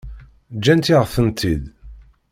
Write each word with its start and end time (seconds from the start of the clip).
Ǧǧant-yaɣ-tent-id. 0.55 1.63